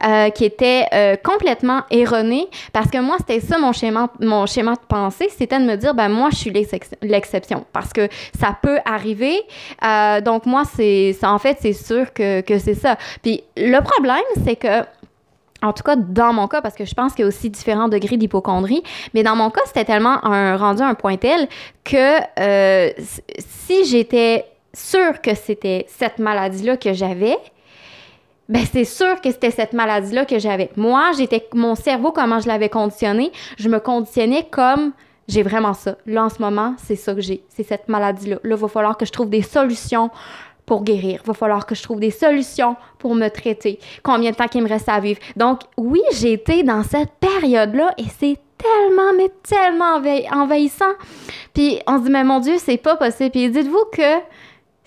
euh, 0.03 0.29
qui 0.29 0.45
était 0.45 0.85
euh, 0.93 1.15
complètement 1.15 1.81
erroné 1.89 2.47
parce 2.73 2.89
que 2.89 2.99
moi, 2.99 3.17
c'était 3.19 3.39
ça 3.39 3.57
mon 3.57 3.71
schéma, 3.71 4.09
mon 4.19 4.45
schéma 4.45 4.73
de 4.73 4.85
pensée, 4.87 5.29
c'était 5.35 5.59
de 5.59 5.65
me 5.65 5.75
dire, 5.75 5.93
ben 5.93 6.09
moi, 6.09 6.29
je 6.31 6.37
suis 6.37 6.53
l'exception 7.01 7.65
parce 7.73 7.93
que 7.93 8.07
ça 8.39 8.57
peut 8.61 8.79
arriver. 8.85 9.41
Euh, 9.83 10.21
donc 10.21 10.45
moi, 10.45 10.63
c'est 10.65 11.15
en 11.23 11.39
fait, 11.39 11.57
c'est 11.61 11.73
sûr 11.73 12.13
que, 12.13 12.41
que 12.41 12.59
c'est 12.59 12.75
ça. 12.75 12.97
Puis 13.21 13.43
le 13.55 13.79
problème, 13.79 14.23
c'est 14.45 14.55
que 14.55 14.85
en 15.63 15.73
tout 15.73 15.81
cas, 15.81 15.95
dans 15.95 16.33
mon 16.33 16.47
cas, 16.47 16.61
parce 16.61 16.75
que 16.75 16.85
je 16.85 16.93
pense 16.93 17.13
qu'il 17.13 17.23
y 17.23 17.25
a 17.25 17.27
aussi 17.27 17.49
différents 17.49 17.87
degrés 17.87 18.17
d'hypochondrie, 18.17 18.83
mais 19.15 19.23
dans 19.23 19.35
mon 19.35 19.49
cas, 19.49 19.61
c'était 19.65 19.85
tellement 19.85 20.23
un, 20.23 20.55
rendu 20.55 20.83
un 20.83 20.93
point 20.93 21.17
tel 21.17 21.47
que 21.83 22.19
si 23.39 23.85
j'étais 23.85 24.45
sûre 24.77 25.21
que 25.21 25.33
c'était 25.33 25.85
cette 25.89 26.19
maladie-là 26.19 26.77
que 26.77 26.93
j'avais, 26.93 27.37
ben 28.49 28.63
c'est 28.71 28.85
sûr 28.85 29.19
que 29.21 29.31
c'était 29.31 29.51
cette 29.51 29.73
maladie-là 29.73 30.25
que 30.25 30.39
j'avais. 30.39 30.69
Moi, 30.75 31.11
j'étais 31.17 31.47
mon 31.53 31.75
cerveau 31.75 32.11
comment 32.11 32.39
je 32.39 32.47
l'avais 32.47 32.69
conditionné, 32.69 33.31
je 33.57 33.69
me 33.69 33.79
conditionnais 33.79 34.47
comme 34.49 34.93
j'ai 35.27 35.43
vraiment 35.43 35.73
ça. 35.73 35.97
Là 36.05 36.25
en 36.25 36.29
ce 36.29 36.41
moment, 36.41 36.75
c'est 36.77 36.95
ça 36.95 37.13
que 37.13 37.21
j'ai, 37.21 37.43
c'est 37.49 37.63
cette 37.63 37.89
maladie-là. 37.89 38.37
Là, 38.43 38.55
il 38.55 38.61
va 38.61 38.67
falloir 38.67 38.97
que 38.97 39.05
je 39.05 39.11
trouve 39.11 39.29
des 39.29 39.41
solutions 39.41 40.09
pour 40.65 40.83
guérir. 40.83 41.21
Il 41.23 41.27
va 41.27 41.33
falloir 41.33 41.65
que 41.65 41.75
je 41.75 41.81
trouve 41.83 41.99
des 41.99 42.11
solutions 42.11 42.75
pour 42.99 43.15
me 43.15 43.29
traiter. 43.29 43.79
Combien 44.03 44.31
de 44.31 44.35
temps 44.35 44.47
qu'il 44.47 44.61
me 44.61 44.69
reste 44.69 44.89
à 44.89 44.99
vivre? 44.99 45.19
Donc 45.35 45.61
oui, 45.77 46.01
j'ai 46.13 46.33
été 46.33 46.63
dans 46.63 46.83
cette 46.83 47.11
période-là 47.19 47.93
et 47.97 48.05
c'est 48.19 48.37
tellement, 48.57 49.13
mais 49.17 49.31
tellement 49.43 50.01
envahissant. 50.31 50.93
Puis 51.53 51.79
on 51.87 51.97
se 51.97 52.03
dit, 52.03 52.09
mais 52.09 52.23
mon 52.23 52.39
Dieu, 52.39 52.55
c'est 52.57 52.77
pas 52.77 52.95
possible. 52.95 53.31
Puis 53.31 53.49
dites-vous 53.49 53.85
que 53.91 54.19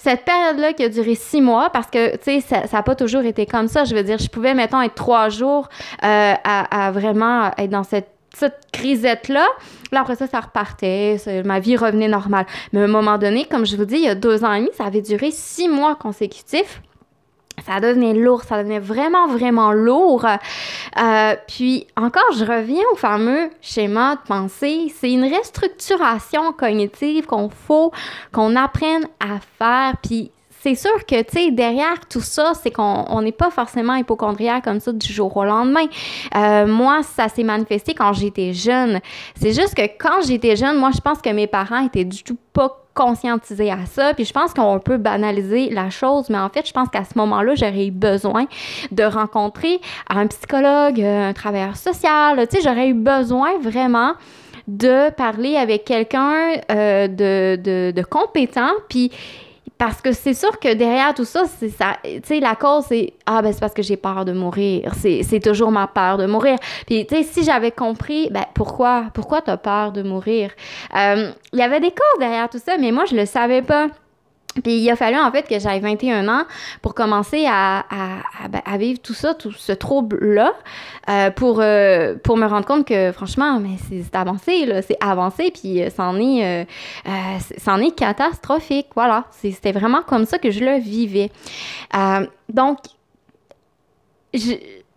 cette 0.02 0.24
période-là 0.24 0.72
qui 0.72 0.82
a 0.82 0.88
duré 0.88 1.14
six 1.14 1.42
mois, 1.42 1.68
parce 1.68 1.88
que, 1.88 2.16
tu 2.16 2.40
sais, 2.40 2.40
ça 2.40 2.62
n'a 2.72 2.82
pas 2.82 2.94
toujours 2.94 3.22
été 3.22 3.44
comme 3.44 3.68
ça. 3.68 3.84
Je 3.84 3.94
veux 3.94 4.02
dire, 4.02 4.18
je 4.18 4.28
pouvais, 4.28 4.54
mettons, 4.54 4.80
être 4.80 4.94
trois 4.94 5.28
jours 5.28 5.68
euh, 6.02 6.34
à, 6.42 6.90
vraiment 6.90 7.50
être 7.58 7.70
dans 7.70 7.84
cette 7.84 8.08
cette 8.32 8.60
crisette-là. 8.72 9.44
Là, 9.90 10.00
après 10.02 10.14
ça, 10.14 10.28
ça 10.28 10.38
repartait, 10.38 11.16
ma 11.44 11.58
vie 11.58 11.76
revenait 11.76 12.06
normale. 12.06 12.46
Mais 12.72 12.80
à 12.80 12.84
un 12.84 12.86
moment 12.86 13.18
donné, 13.18 13.44
comme 13.44 13.66
je 13.66 13.76
vous 13.76 13.84
dis, 13.84 13.96
il 13.96 14.04
y 14.04 14.08
a 14.08 14.14
deux 14.14 14.44
ans 14.44 14.52
et 14.52 14.60
demi, 14.60 14.70
ça 14.78 14.84
avait 14.84 15.02
duré 15.02 15.32
six 15.32 15.68
mois 15.68 15.96
consécutifs 15.96 16.80
ça 17.66 17.80
devenait 17.80 18.14
lourd, 18.14 18.42
ça 18.42 18.58
devenait 18.58 18.78
vraiment, 18.78 19.26
vraiment 19.26 19.72
lourd. 19.72 20.26
Euh, 20.26 21.34
puis 21.46 21.86
encore, 21.96 22.32
je 22.36 22.44
reviens 22.44 22.84
au 22.92 22.96
fameux 22.96 23.50
schéma 23.60 24.16
de 24.16 24.20
pensée. 24.26 24.92
C'est 24.98 25.12
une 25.12 25.24
restructuration 25.24 26.52
cognitive 26.52 27.26
qu'on 27.26 27.48
faut 27.50 27.92
qu'on 28.32 28.56
apprenne 28.56 29.06
à 29.20 29.38
faire. 29.58 29.94
Puis 30.02 30.30
c'est 30.62 30.74
sûr 30.74 31.06
que, 31.06 31.22
tu 31.22 31.38
sais, 31.38 31.50
derrière 31.50 32.06
tout 32.08 32.20
ça, 32.20 32.52
c'est 32.54 32.70
qu'on 32.70 33.22
n'est 33.22 33.32
pas 33.32 33.50
forcément 33.50 33.94
hypochondriaque 33.94 34.64
comme 34.64 34.80
ça 34.80 34.92
du 34.92 35.10
jour 35.10 35.34
au 35.36 35.44
lendemain. 35.44 35.86
Euh, 36.36 36.66
moi, 36.66 37.02
ça 37.02 37.28
s'est 37.28 37.44
manifesté 37.44 37.94
quand 37.94 38.12
j'étais 38.12 38.52
jeune. 38.52 39.00
C'est 39.40 39.52
juste 39.52 39.74
que 39.74 39.82
quand 39.98 40.22
j'étais 40.26 40.56
jeune, 40.56 40.76
moi, 40.76 40.90
je 40.94 41.00
pense 41.00 41.22
que 41.22 41.30
mes 41.30 41.46
parents 41.46 41.84
étaient 41.86 42.04
du 42.04 42.22
tout 42.22 42.36
pas 42.52 42.76
conscientisés 42.92 43.70
à 43.70 43.86
ça. 43.86 44.12
Puis 44.12 44.26
je 44.26 44.32
pense 44.34 44.52
qu'on 44.52 44.78
peut 44.80 44.98
banaliser 44.98 45.70
la 45.70 45.88
chose, 45.88 46.28
mais 46.28 46.38
en 46.38 46.50
fait, 46.50 46.66
je 46.66 46.72
pense 46.72 46.88
qu'à 46.90 47.04
ce 47.04 47.16
moment-là, 47.16 47.54
j'aurais 47.54 47.86
eu 47.86 47.90
besoin 47.90 48.44
de 48.90 49.04
rencontrer 49.04 49.80
un 50.10 50.26
psychologue, 50.26 51.00
un 51.00 51.32
travailleur 51.32 51.76
social. 51.76 52.46
Tu 52.48 52.56
sais, 52.56 52.62
j'aurais 52.62 52.88
eu 52.88 52.94
besoin 52.94 53.58
vraiment 53.60 54.12
de 54.68 55.10
parler 55.10 55.56
avec 55.56 55.84
quelqu'un 55.86 56.52
euh, 56.70 57.08
de, 57.08 57.56
de, 57.56 57.92
de 57.92 58.02
compétent. 58.02 58.72
Puis 58.90 59.10
parce 59.80 60.02
que 60.02 60.12
c'est 60.12 60.34
sûr 60.34 60.60
que 60.60 60.74
derrière 60.74 61.14
tout 61.14 61.24
ça, 61.24 61.44
c'est 61.58 61.70
ça. 61.70 61.96
Tu 62.04 62.20
sais, 62.22 62.38
la 62.38 62.54
cause, 62.54 62.84
c'est 62.86 63.14
Ah, 63.24 63.40
ben, 63.40 63.50
c'est 63.50 63.60
parce 63.60 63.72
que 63.72 63.82
j'ai 63.82 63.96
peur 63.96 64.26
de 64.26 64.32
mourir. 64.32 64.92
C'est 64.94 65.40
toujours 65.42 65.72
ma 65.72 65.86
peur 65.86 66.18
de 66.18 66.26
mourir. 66.26 66.58
Puis, 66.86 67.06
tu 67.06 67.16
sais, 67.16 67.22
si 67.22 67.44
j'avais 67.44 67.70
compris, 67.70 68.28
ben, 68.30 68.44
pourquoi, 68.54 69.06
pourquoi 69.14 69.40
t'as 69.40 69.56
peur 69.56 69.92
de 69.92 70.02
mourir? 70.02 70.50
Euh, 70.94 71.32
il 71.54 71.58
y 71.58 71.62
avait 71.62 71.80
des 71.80 71.92
causes 71.92 72.18
derrière 72.18 72.50
tout 72.50 72.58
ça, 72.58 72.76
mais 72.76 72.92
moi, 72.92 73.06
je 73.06 73.16
le 73.16 73.24
savais 73.24 73.62
pas. 73.62 73.88
Puis 74.64 74.78
il 74.78 74.90
a 74.90 74.96
fallu 74.96 75.16
en 75.16 75.30
fait 75.30 75.46
que 75.46 75.58
j'aille 75.58 75.80
21 75.80 76.28
ans 76.28 76.44
pour 76.82 76.94
commencer 76.94 77.46
à, 77.48 77.84
ben, 78.48 78.60
à, 78.64 78.78
vivre 78.78 78.98
tout 79.00 79.14
ça, 79.14 79.34
tout 79.34 79.52
ce 79.52 79.72
trouble-là, 79.72 80.52
euh, 81.08 81.30
pour, 81.30 81.60
euh, 81.60 82.16
pour 82.22 82.36
me 82.36 82.46
rendre 82.46 82.66
compte 82.66 82.86
que 82.86 83.12
franchement, 83.12 83.60
mais 83.60 83.76
c'est 83.88 84.16
avancé, 84.16 84.82
c'est 84.86 84.96
avancé, 85.00 85.52
puis 85.52 85.82
euh, 85.82 85.90
c'en 85.96 86.18
est, 86.18 86.66
c'en 87.58 87.78
est 87.78 87.94
catastrophique. 87.94 88.88
Voilà, 88.94 89.26
c'était 89.30 89.72
vraiment 89.72 90.02
comme 90.02 90.24
ça 90.24 90.38
que 90.38 90.50
je 90.50 90.60
le 90.60 90.78
vivais. 90.78 91.30
donc, 92.48 92.78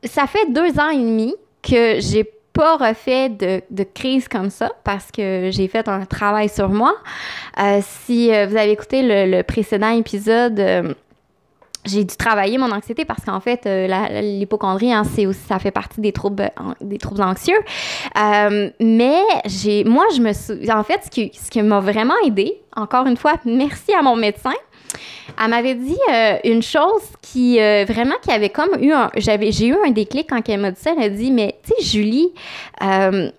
ça 0.03 0.27
fait 0.27 0.51
deux 0.51 0.79
ans 0.79 0.89
et 0.89 0.97
demi 0.97 1.35
que 1.61 1.99
j'ai 1.99 2.29
pas 2.53 2.77
refait 2.77 3.29
de, 3.29 3.61
de, 3.71 3.83
crise 3.83 4.27
comme 4.27 4.49
ça 4.49 4.71
parce 4.83 5.11
que 5.11 5.49
j'ai 5.51 5.67
fait 5.67 5.87
un 5.87 6.05
travail 6.05 6.49
sur 6.49 6.69
moi. 6.69 6.93
Euh, 7.59 7.79
si 7.81 8.33
euh, 8.33 8.45
vous 8.45 8.55
avez 8.55 8.71
écouté 8.71 9.01
le, 9.03 9.41
précédent 9.41 9.89
épisode, 9.89 10.59
euh, 10.59 10.93
j'ai 11.83 12.03
dû 12.03 12.15
travailler 12.15 12.57
mon 12.57 12.71
anxiété 12.71 13.03
parce 13.03 13.25
qu'en 13.25 13.39
fait, 13.41 13.65
l'hypochondrie, 14.21 14.93
hein, 14.93 15.03
c'est 15.03 15.27
ça 15.33 15.59
fait 15.59 15.71
partie 15.71 15.99
des 15.99 16.13
troubles, 16.13 16.49
des 16.79 16.97
troubles 16.97 17.23
anxieux. 17.23 17.59
mais 18.15 19.19
j'ai, 19.45 19.83
moi, 19.83 20.05
je 20.15 20.21
me 20.21 20.71
en 20.71 20.83
fait, 20.83 21.01
ce 21.03 21.09
qui, 21.09 21.31
ce 21.33 21.49
qui 21.49 21.61
m'a 21.61 21.81
vraiment 21.81 22.13
aidé, 22.25 22.61
encore 22.75 23.05
une 23.05 23.17
fois, 23.17 23.33
merci 23.43 23.93
à 23.93 24.01
mon 24.01 24.15
médecin, 24.15 24.53
elle 25.41 25.49
m'avait 25.49 25.75
dit 25.75 25.97
euh, 26.11 26.37
une 26.43 26.61
chose 26.61 27.03
qui 27.21 27.59
euh, 27.59 27.85
vraiment 27.87 28.15
qui 28.21 28.31
avait 28.31 28.49
comme 28.49 28.81
eu 28.81 28.91
un 28.91 29.09
j'ai 29.15 29.67
eu 29.67 29.75
un 29.85 29.91
déclic 29.91 30.29
quand 30.29 30.47
elle 30.47 30.59
m'a 30.59 30.71
dit 30.71 30.81
ça. 30.81 30.93
Elle 30.97 31.03
a 31.03 31.09
dit 31.09 31.31
mais 31.31 31.55
tu 31.63 31.73
sais 31.75 31.83
Julie 31.83 32.31
euh, 32.81 33.29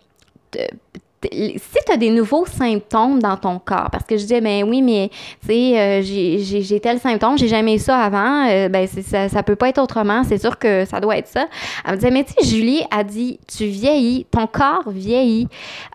si 1.32 1.78
tu 1.86 1.92
as 1.92 1.96
des 1.96 2.10
nouveaux 2.10 2.46
symptômes 2.46 3.20
dans 3.20 3.36
ton 3.36 3.58
corps, 3.58 3.88
parce 3.90 4.04
que 4.04 4.16
je 4.16 4.22
disais, 4.22 4.40
ben 4.40 4.64
oui, 4.64 4.82
mais 4.82 5.10
tu 5.40 5.48
sais, 5.48 5.78
euh, 5.78 6.02
j'ai 6.02 6.80
tel 6.80 6.98
symptôme, 6.98 7.38
j'ai 7.38 7.48
jamais 7.48 7.76
eu 7.76 7.78
ça 7.78 7.98
avant, 7.98 8.46
euh, 8.48 8.68
ben 8.68 8.86
ça, 8.86 9.28
ça 9.28 9.42
peut 9.42 9.56
pas 9.56 9.68
être 9.68 9.78
autrement, 9.78 10.24
c'est 10.24 10.38
sûr 10.38 10.58
que 10.58 10.84
ça 10.84 11.00
doit 11.00 11.16
être 11.16 11.28
ça. 11.28 11.46
Elle 11.84 11.92
me 11.92 11.96
disait, 11.96 12.10
mais 12.10 12.24
tu 12.24 12.32
sais, 12.32 12.44
Julie 12.44 12.82
a 12.90 13.04
dit, 13.04 13.38
tu 13.46 13.66
vieillis, 13.66 14.26
ton 14.30 14.46
corps 14.46 14.88
vieillit, 14.88 15.48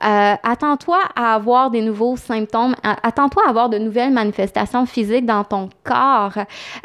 euh, 0.03 0.36
attends-toi 0.43 1.00
à 1.15 1.36
avoir 1.36 1.69
des 1.71 1.81
nouveaux 1.81 2.17
symptômes, 2.17 2.75
attends-toi 2.83 3.43
à 3.45 3.50
avoir 3.50 3.69
de 3.69 3.77
nouvelles 3.77 4.13
manifestations 4.13 4.86
physiques 4.86 5.25
dans 5.25 5.43
ton 5.43 5.69
corps, 5.83 6.33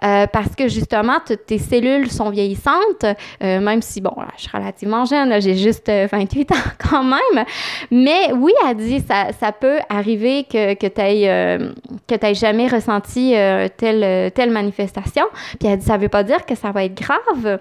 parce 0.01 0.55
que 0.57 0.69
justement, 0.69 1.19
tes 1.47 1.59
cellules 1.59 2.11
sont 2.11 2.31
vieillissantes, 2.31 3.05
même 3.41 3.83
si, 3.83 4.01
bon, 4.01 4.15
je 4.37 4.43
suis 4.43 4.51
relativement 4.53 5.05
jeune, 5.05 5.41
j'ai 5.41 5.57
juste 5.57 5.91
28 5.91 6.53
ans 6.53 6.55
quand 6.91 7.05
même, 7.05 7.45
mais 7.91 8.33
oui, 8.39 8.53
elle 8.69 8.77
dit, 8.77 9.01
ça, 9.01 9.33
ça 9.39 9.53
peut 9.53 9.79
arriver 9.89 10.45
que, 10.45 10.75
que 10.75 10.87
tu 10.87 11.01
n'aies 11.01 11.29
euh, 11.29 12.35
jamais 12.35 12.69
ressenti 12.69 13.35
euh, 13.35 13.69
telle, 13.77 14.33
telle 14.33 14.51
manifestation. 14.51 15.25
Puis 15.59 15.69
elle 15.69 15.79
dit, 15.79 15.87
ça 15.87 15.97
veut 15.97 16.09
pas 16.09 16.23
dire 16.23 16.45
que 16.45 16.55
ça 16.55 16.71
va 16.71 16.85
être 16.85 16.95
grave. 16.95 17.61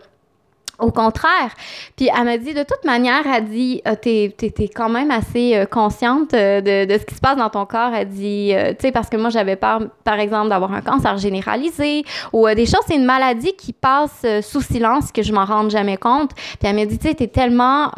Au 0.80 0.90
contraire. 0.90 1.54
Puis 1.96 2.10
elle 2.14 2.26
m'a 2.26 2.38
dit, 2.38 2.56
de 2.56 2.64
toute 2.64 2.84
manière, 2.84 3.22
elle 3.28 3.46
dit, 3.46 3.82
euh, 3.88 3.94
tu 4.02 4.10
es, 4.10 4.70
quand 4.76 4.90
même 4.90 5.12
assez 5.12 5.66
consciente 5.70 6.32
de, 6.32 6.86
de, 6.86 6.98
ce 6.98 7.06
qui 7.06 7.14
se 7.14 7.22
passe 7.22 7.38
dans 7.38 7.52
ton 7.52 7.68
corps. 7.68 7.94
Elle 7.94 8.10
dit, 8.10 8.54
tu 8.80 8.88
sais, 8.88 8.92
parce 8.92 9.08
que 9.08 9.16
moi, 9.16 9.30
j'avais 9.30 9.56
peur, 9.56 9.82
par 10.04 10.20
exemple, 10.20 10.50
d'avoir 10.50 10.74
un 10.74 10.82
cancer 10.82 11.16
généralisé 11.18 12.04
ou 12.34 12.48
des 12.50 12.66
choses. 12.66 12.82
C'est 12.88 12.96
une 12.96 13.06
maladie 13.06 13.54
qui 13.54 13.72
passe 13.72 14.26
sous 14.42 14.62
silence, 14.62 15.12
que 15.12 15.22
je 15.22 15.32
m'en 15.32 15.46
rende 15.46 15.70
jamais 15.70 15.98
compte. 15.98 16.32
Puis 16.34 16.58
elle 16.64 16.76
m'a 16.76 16.86
dit, 16.86 16.98
tu 16.98 17.08
sais, 17.08 17.14
tu 17.14 17.24
es 17.24 17.28
tellement 17.28 17.92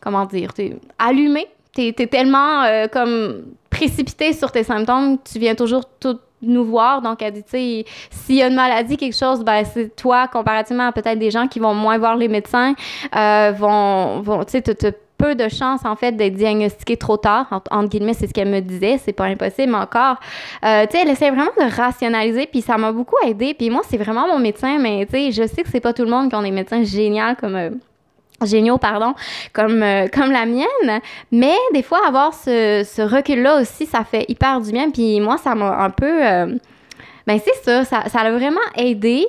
comment 0.00 0.24
dire, 0.26 0.52
t'es 0.52 0.76
allumé, 0.98 1.46
t'es 1.72 1.94
es 1.96 2.06
tellement 2.06 2.62
euh, 2.64 2.86
comme 2.88 3.42
précipité 3.68 4.32
sur 4.32 4.50
tes 4.50 4.64
symptômes, 4.64 5.18
tu 5.22 5.38
viens 5.38 5.54
toujours 5.54 5.84
tout 6.00 6.18
nous 6.42 6.64
voir. 6.64 7.02
Donc, 7.02 7.22
elle 7.22 7.34
dit, 7.34 7.42
tu 7.42 7.50
sais, 7.50 7.84
s'il 8.10 8.36
y 8.36 8.42
a 8.42 8.48
une 8.48 8.54
maladie, 8.54 8.96
quelque 8.96 9.16
chose, 9.16 9.44
ben, 9.44 9.62
c'est 9.64 9.94
toi, 9.94 10.26
comparativement 10.28 10.88
à 10.88 10.92
peut-être 10.92 11.18
des 11.18 11.30
gens 11.30 11.46
qui 11.46 11.58
vont 11.58 11.74
moins 11.74 11.98
voir 11.98 12.16
les 12.16 12.28
médecins, 12.28 12.74
euh, 13.14 13.52
vont, 13.56 14.20
vont 14.20 14.44
tu 14.44 14.52
sais, 14.52 14.62
tu 14.62 14.74
peu 15.20 15.34
de 15.34 15.48
chances, 15.48 15.84
en 15.84 15.96
fait, 15.96 16.12
d'être 16.12 16.34
diagnostiqué 16.34 16.96
trop 16.96 17.18
tard. 17.18 17.46
Entre, 17.70 17.90
guillemets, 17.90 18.14
c'est 18.14 18.26
ce 18.26 18.32
qu'elle 18.32 18.48
me 18.48 18.60
disait. 18.60 18.98
C'est 18.98 19.12
pas 19.12 19.26
impossible, 19.26 19.70
mais 19.72 19.78
encore. 19.78 20.16
Euh, 20.64 20.86
tu 20.86 20.92
sais, 20.96 21.02
elle 21.02 21.10
essaie 21.10 21.30
vraiment 21.30 21.50
de 21.58 21.76
rationaliser, 21.76 22.46
puis 22.46 22.62
ça 22.62 22.78
m'a 22.78 22.90
beaucoup 22.90 23.16
aidé. 23.26 23.52
Puis 23.52 23.68
moi, 23.68 23.82
c'est 23.86 23.98
vraiment 23.98 24.26
mon 24.26 24.38
médecin, 24.38 24.78
mais 24.78 25.04
tu 25.04 25.12
sais, 25.12 25.30
je 25.30 25.46
sais 25.46 25.62
que 25.62 25.68
c'est 25.68 25.80
pas 25.80 25.92
tout 25.92 26.04
le 26.04 26.10
monde 26.10 26.30
qui 26.30 26.36
ont 26.36 26.42
des 26.42 26.50
médecins 26.50 26.82
géniaux 26.82 27.34
comme 27.38 27.78
géniaux, 28.46 28.78
pardon, 28.78 29.14
comme, 29.52 29.82
euh, 29.82 30.06
comme 30.12 30.30
la 30.30 30.46
mienne. 30.46 31.00
Mais 31.32 31.56
des 31.74 31.82
fois, 31.82 32.00
avoir 32.06 32.34
ce, 32.34 32.86
ce 32.88 33.02
recul-là 33.02 33.60
aussi, 33.60 33.86
ça 33.86 34.04
fait 34.04 34.24
hyper 34.28 34.60
du 34.60 34.72
bien. 34.72 34.90
Puis 34.90 35.20
moi, 35.20 35.36
ça 35.36 35.54
m'a 35.54 35.82
un 35.82 35.90
peu... 35.90 36.26
Euh, 36.26 36.54
ben 37.26 37.38
c'est 37.44 37.64
ça, 37.64 37.84
ça, 37.84 38.08
ça 38.08 38.20
a 38.20 38.30
vraiment 38.30 38.60
aidé. 38.76 39.26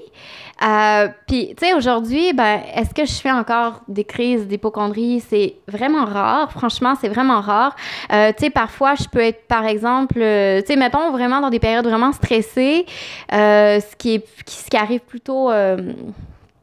Euh, 0.64 1.08
puis, 1.28 1.56
tu 1.58 1.66
sais, 1.66 1.74
aujourd'hui, 1.74 2.34
ben, 2.34 2.62
est-ce 2.76 2.94
que 2.94 3.06
je 3.06 3.14
fais 3.14 3.32
encore 3.32 3.82
des 3.88 4.04
crises 4.04 4.48
d'hypochondrie? 4.48 5.20
C'est 5.28 5.56
vraiment 5.68 6.06
rare. 6.06 6.52
Franchement, 6.52 6.94
c'est 7.00 7.10
vraiment 7.10 7.42
rare. 7.42 7.76
tu 8.10 8.16
sais, 8.38 8.50
parfois, 8.50 8.94
je 8.96 9.06
peux 9.12 9.20
être, 9.20 9.48
par 9.48 9.66
exemple, 9.66 10.16
tu 10.16 10.20
sais, 10.68 10.76
mettons 10.78 11.12
vraiment 11.12 11.42
dans 11.42 11.50
des 11.50 11.60
périodes 11.60 11.86
vraiment 11.86 12.12
stressées, 12.12 12.86
ce, 13.32 13.96
qui 13.98 14.22
ce 14.46 14.70
qui 14.70 14.78
arrive 14.78 15.02
plutôt 15.02 15.50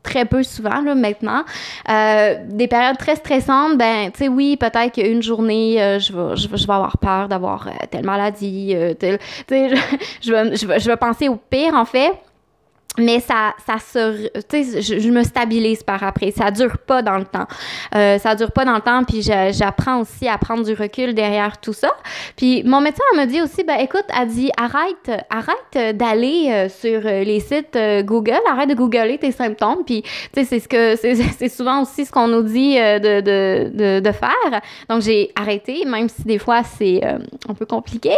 très 0.08 0.24
peu 0.24 0.42
souvent 0.42 0.80
là, 0.80 0.94
maintenant. 0.94 1.44
Euh, 1.88 2.36
des 2.48 2.66
périodes 2.66 2.98
très 2.98 3.16
stressantes, 3.16 3.76
ben, 3.76 4.10
tu 4.10 4.18
sais, 4.18 4.28
oui, 4.28 4.56
peut-être 4.56 4.94
qu'une 4.94 5.22
journée, 5.22 5.82
euh, 5.82 5.98
je, 5.98 6.12
vais, 6.12 6.36
je, 6.36 6.48
vais 6.48 6.72
avoir 6.72 6.96
peur 6.98 7.28
d'avoir 7.28 7.68
euh, 7.68 7.70
telle 7.90 8.04
maladie, 8.04 8.74
telle, 8.98 9.18
sais, 9.48 9.68
je, 10.22 10.32
vais, 10.32 10.56
je, 10.56 10.66
vais, 10.66 10.80
je 10.80 10.86
vais 10.86 10.96
penser 10.96 11.28
au 11.28 11.36
pire, 11.36 11.74
en 11.74 11.84
fait 11.84 12.12
mais 12.98 13.20
ça, 13.20 13.54
ça 13.66 13.78
se, 13.78 14.28
tu 14.48 14.64
sais, 14.64 14.82
je, 14.82 15.08
me 15.08 15.22
stabilise 15.22 15.82
par 15.82 16.02
après. 16.02 16.30
Ça 16.30 16.50
dure 16.50 16.78
pas 16.78 17.02
dans 17.02 17.16
le 17.18 17.24
temps. 17.24 17.46
Euh, 17.94 18.18
ça 18.18 18.34
dure 18.34 18.52
pas 18.52 18.64
dans 18.64 18.74
le 18.74 18.80
temps, 18.80 19.04
puis 19.04 19.22
j'apprends 19.22 20.00
aussi 20.00 20.28
à 20.28 20.36
prendre 20.38 20.64
du 20.64 20.74
recul 20.74 21.14
derrière 21.14 21.58
tout 21.58 21.72
ça. 21.72 21.90
Puis 22.36 22.62
mon 22.64 22.80
médecin 22.80 23.02
me 23.16 23.24
dit 23.24 23.40
aussi, 23.40 23.64
ben 23.64 23.78
écoute, 23.80 24.04
elle 24.18 24.28
dit 24.28 24.50
arrête, 24.56 25.10
arrête 25.30 25.96
d'aller 25.96 26.48
euh, 26.50 26.68
sur 26.68 27.00
les 27.00 27.40
sites 27.40 27.76
euh, 27.76 28.02
Google, 28.02 28.38
arrête 28.50 28.68
de 28.68 28.74
googler 28.74 29.18
tes 29.18 29.32
symptômes. 29.32 29.84
Puis 29.84 30.02
tu 30.02 30.10
sais, 30.34 30.44
c'est 30.44 30.60
ce 30.60 30.68
que 30.68 30.96
c'est 31.38 31.48
souvent 31.48 31.82
aussi 31.82 32.04
ce 32.04 32.12
qu'on 32.12 32.28
nous 32.28 32.42
dit 32.42 32.78
euh, 32.78 32.98
de, 32.98 33.20
de, 33.20 33.70
de, 33.74 34.00
de, 34.00 34.12
faire. 34.12 34.60
Donc 34.88 35.02
j'ai 35.02 35.30
arrêté, 35.34 35.84
même 35.86 36.08
si 36.08 36.22
des 36.22 36.38
fois 36.38 36.62
c'est 36.62 37.02
un 37.04 37.54
peu 37.54 37.66
compliqué, 37.66 38.14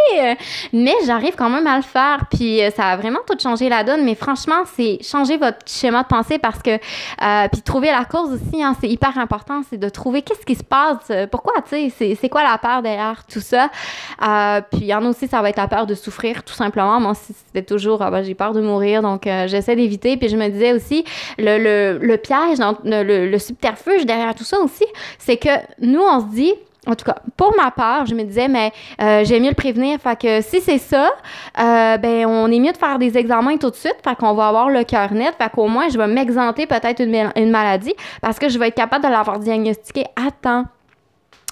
mais 0.72 0.94
j'arrive 1.06 1.34
quand 1.36 1.50
même 1.50 1.66
à 1.66 1.76
le 1.76 1.82
faire. 1.82 2.26
Puis 2.30 2.60
ça 2.76 2.88
a 2.88 2.96
vraiment 2.96 3.20
tout 3.26 3.36
changé 3.40 3.68
la 3.68 3.84
donne. 3.84 4.04
Mais 4.04 4.14
franchement 4.14 4.62
c'est 4.74 4.98
changer 5.02 5.36
votre 5.36 5.58
schéma 5.66 6.02
de 6.02 6.08
pensée 6.08 6.38
parce 6.38 6.62
que, 6.62 6.70
euh, 6.70 7.48
puis 7.52 7.62
trouver 7.62 7.90
la 7.90 8.04
cause 8.04 8.32
aussi, 8.32 8.62
hein, 8.62 8.76
c'est 8.80 8.88
hyper 8.88 9.18
important, 9.18 9.62
c'est 9.68 9.78
de 9.78 9.88
trouver 9.88 10.22
qu'est-ce 10.22 10.44
qui 10.44 10.54
se 10.54 10.64
passe, 10.64 10.98
euh, 11.10 11.26
pourquoi, 11.26 11.54
tu 11.62 11.90
sais, 11.90 12.16
c'est 12.20 12.28
quoi 12.28 12.42
la 12.42 12.58
peur 12.58 12.82
derrière 12.82 13.24
tout 13.26 13.40
ça. 13.40 13.70
Euh, 14.26 14.60
puis 14.70 14.80
il 14.82 14.86
y 14.86 14.94
en 14.94 15.04
a 15.04 15.08
aussi, 15.08 15.28
ça 15.28 15.42
va 15.42 15.50
être 15.50 15.56
la 15.56 15.68
peur 15.68 15.86
de 15.86 15.94
souffrir, 15.94 16.42
tout 16.42 16.54
simplement. 16.54 17.00
Moi, 17.00 17.14
c'était 17.14 17.64
toujours, 17.64 18.02
ah, 18.02 18.10
ben, 18.10 18.22
j'ai 18.22 18.34
peur 18.34 18.52
de 18.52 18.60
mourir, 18.60 19.02
donc 19.02 19.22
j'essaie 19.24 19.76
d'éviter. 19.76 20.16
Puis 20.16 20.28
je 20.28 20.36
me 20.36 20.48
disais 20.48 20.72
aussi, 20.72 21.04
le, 21.38 21.58
le, 21.58 21.98
le 21.98 22.16
piège, 22.16 22.58
le, 22.84 23.30
le 23.30 23.38
subterfuge 23.38 24.06
derrière 24.06 24.34
tout 24.34 24.44
ça 24.44 24.58
aussi, 24.58 24.84
c'est 25.18 25.36
que 25.36 25.50
nous, 25.80 26.00
on 26.02 26.20
se 26.20 26.34
dit, 26.34 26.54
en 26.86 26.94
tout 26.94 27.04
cas, 27.04 27.16
pour 27.36 27.54
ma 27.56 27.70
part, 27.70 28.06
je 28.06 28.14
me 28.14 28.22
disais, 28.22 28.48
mais 28.48 28.72
euh, 29.02 29.22
j'aime 29.24 29.42
mieux 29.42 29.50
le 29.50 29.54
prévenir. 29.54 29.98
Fait 30.00 30.18
que 30.18 30.40
si 30.40 30.60
c'est 30.60 30.78
ça, 30.78 31.10
euh, 31.58 31.98
ben 31.98 32.24
on 32.26 32.50
est 32.50 32.58
mieux 32.58 32.72
de 32.72 32.76
faire 32.76 32.98
des 32.98 33.18
examens 33.18 33.58
tout 33.58 33.70
de 33.70 33.76
suite. 33.76 33.96
Fait 34.02 34.16
qu'on 34.16 34.32
va 34.32 34.48
avoir 34.48 34.70
le 34.70 34.82
cœur 34.84 35.12
net. 35.12 35.34
Fait 35.38 35.50
qu'au 35.50 35.68
moins, 35.68 35.88
je 35.90 35.98
vais 35.98 36.06
m'exenter 36.06 36.66
peut-être 36.66 37.00
une, 37.00 37.50
maladie 37.50 37.94
parce 38.22 38.38
que 38.38 38.48
je 38.48 38.58
vais 38.58 38.68
être 38.68 38.74
capable 38.74 39.04
de 39.04 39.10
l'avoir 39.10 39.38
diagnostiqué 39.38 40.04
à 40.16 40.30
temps. 40.30 40.64